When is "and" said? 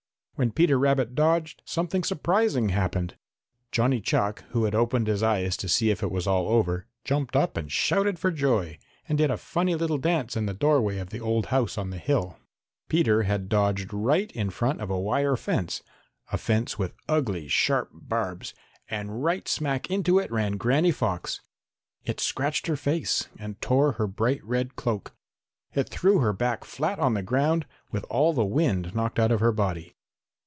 7.57-7.71, 9.07-9.19, 18.89-19.21, 23.37-23.61